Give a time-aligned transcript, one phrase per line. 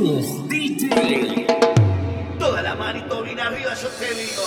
[0.00, 1.46] Jesús DJ.
[2.38, 4.42] Toda la manito bien arriba, yo te digo.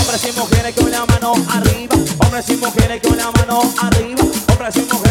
[0.00, 1.96] Hombres y mujeres con la mano arriba.
[2.18, 4.22] Hombres y mujeres con la mano arriba.
[4.50, 5.05] Hombres y mujeres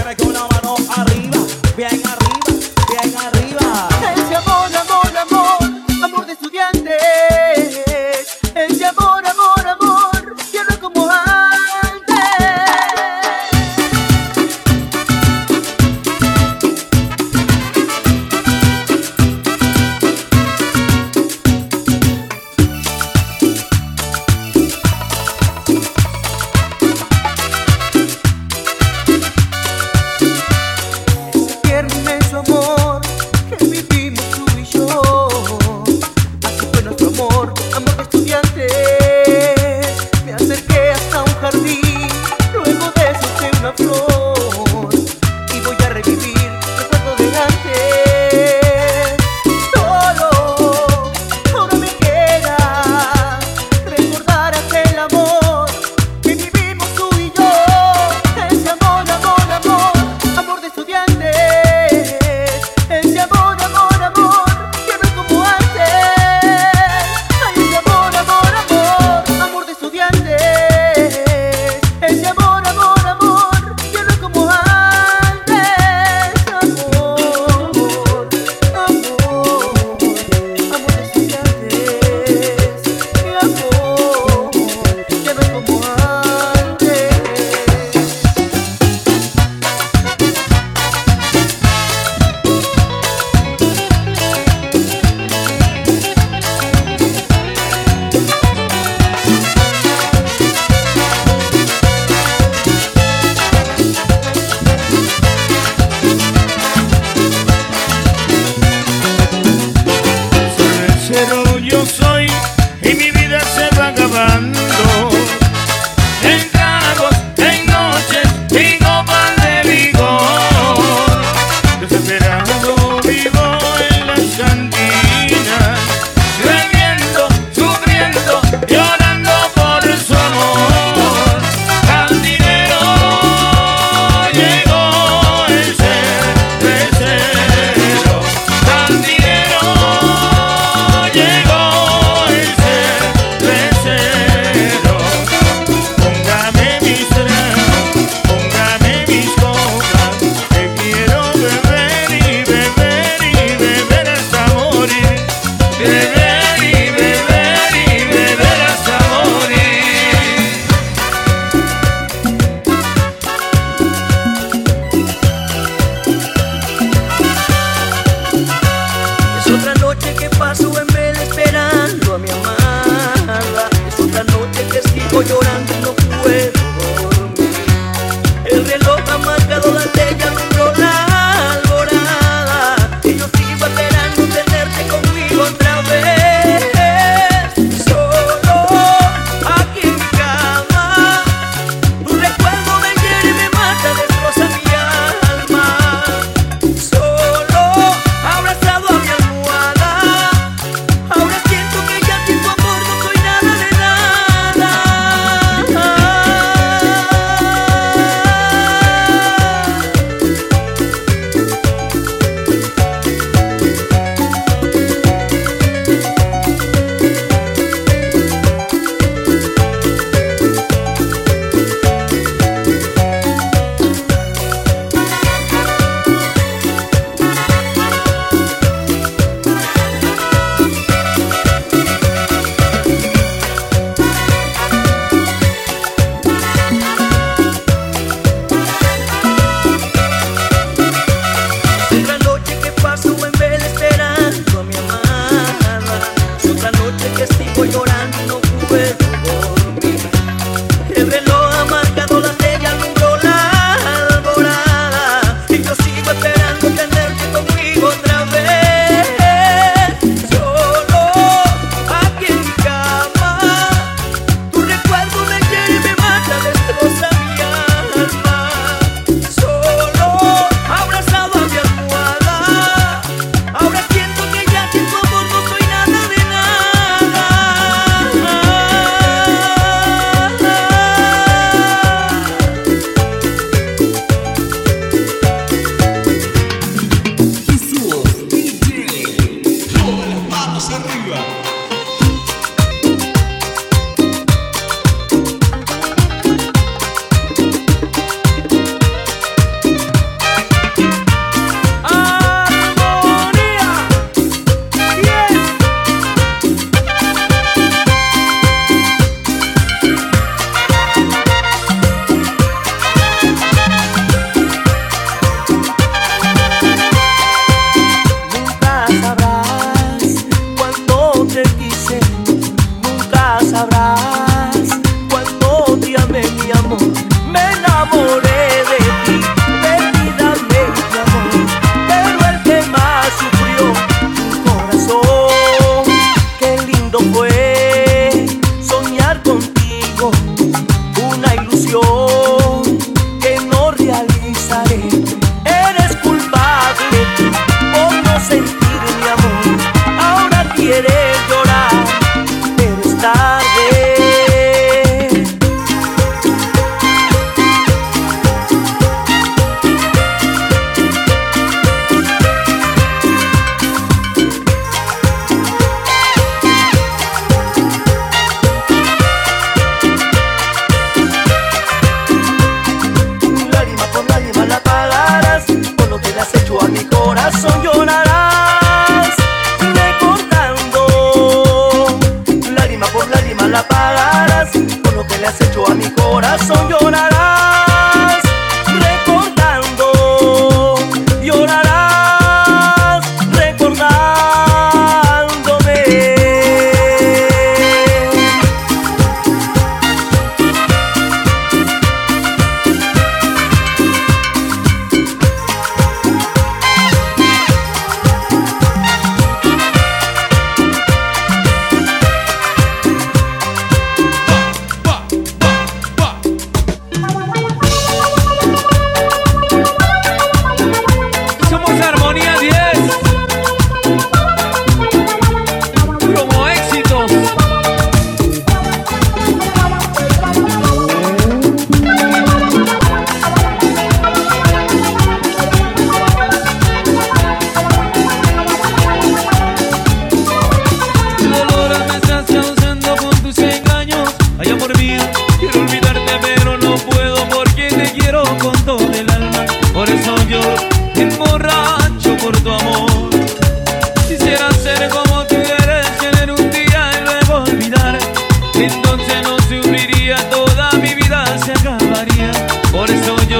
[462.75, 463.39] Por eso yo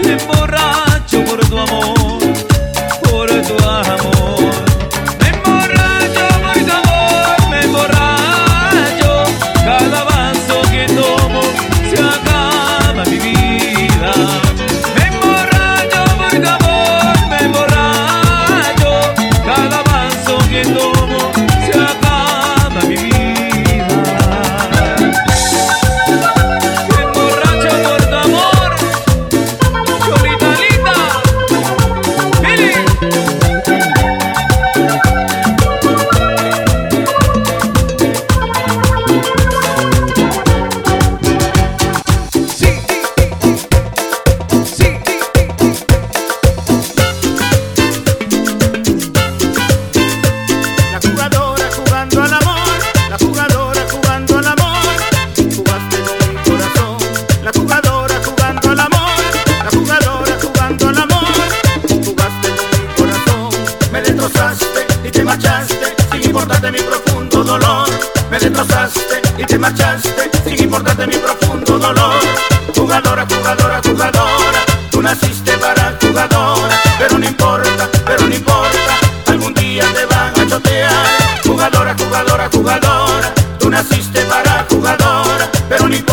[0.00, 0.41] le voy
[69.72, 72.22] marchaste sin importarte mi profundo dolor.
[72.74, 74.60] Jugadora, jugadora, jugadora,
[74.90, 78.92] tú naciste para jugadora, pero no importa, pero no importa,
[79.28, 80.92] algún día te van a chotear.
[81.46, 86.11] Jugadora, jugadora, jugadora, tú naciste para jugadora, pero no importa.